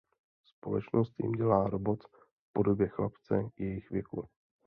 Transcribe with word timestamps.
Společnost 0.45 1.13
jim 1.19 1.31
dělá 1.31 1.67
robot 1.69 2.03
v 2.03 2.51
podobě 2.53 2.87
chlapce 2.89 3.43
jejich 3.57 3.89
věku. 3.91 4.29